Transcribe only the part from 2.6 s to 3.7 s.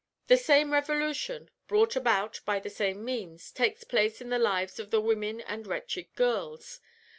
same means,